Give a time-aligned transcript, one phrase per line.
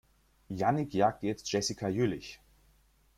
[0.49, 2.41] Jannick jagt jetzt Jessica Jüllich.